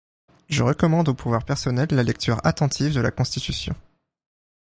Je 0.49 0.63
recommande 0.63 1.09
au 1.09 1.13
pouvoir 1.13 1.45
personnel 1.45 1.87
la 1.91 2.01
lecture 2.01 2.41
attentive 2.43 2.95
de 2.95 3.01
la 3.01 3.11
constitution. 3.11 3.75